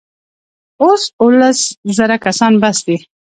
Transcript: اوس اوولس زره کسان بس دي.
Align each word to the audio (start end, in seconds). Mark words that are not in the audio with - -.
اوس 0.81 1.03
اوولس 1.21 1.59
زره 1.97 2.15
کسان 2.25 2.53
بس 2.61 2.77
دي. 2.87 2.97